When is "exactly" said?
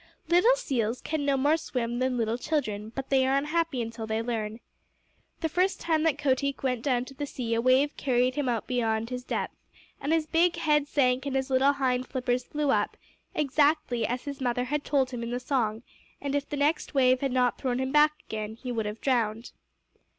13.35-14.07